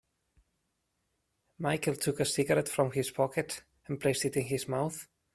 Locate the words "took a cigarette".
1.95-2.67